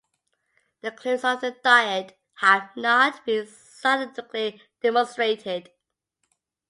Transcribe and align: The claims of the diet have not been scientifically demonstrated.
The 0.81 0.89
claims 0.89 1.23
of 1.23 1.41
the 1.41 1.51
diet 1.63 2.17
have 2.37 2.71
not 2.75 3.23
been 3.23 3.45
scientifically 3.45 4.59
demonstrated. 4.81 5.69